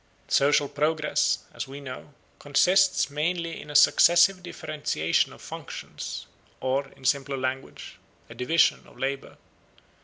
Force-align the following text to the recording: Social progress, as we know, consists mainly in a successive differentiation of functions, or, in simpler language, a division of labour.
Social 0.29 0.67
progress, 0.67 1.43
as 1.53 1.67
we 1.67 1.79
know, 1.79 2.15
consists 2.39 3.11
mainly 3.11 3.61
in 3.61 3.69
a 3.69 3.75
successive 3.75 4.41
differentiation 4.41 5.31
of 5.31 5.43
functions, 5.43 6.25
or, 6.59 6.87
in 6.95 7.05
simpler 7.05 7.37
language, 7.37 7.99
a 8.27 8.33
division 8.33 8.87
of 8.87 8.97
labour. 8.97 9.37